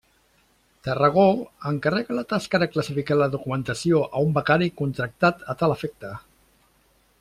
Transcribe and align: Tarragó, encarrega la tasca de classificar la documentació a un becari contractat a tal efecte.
Tarragó, 0.87 1.25
encarrega 1.71 2.15
la 2.19 2.23
tasca 2.31 2.61
de 2.63 2.69
classificar 2.77 3.19
la 3.19 3.29
documentació 3.37 4.03
a 4.09 4.27
un 4.29 4.35
becari 4.41 4.73
contractat 4.83 5.49
a 5.55 5.59
tal 5.65 5.77
efecte. 5.79 6.17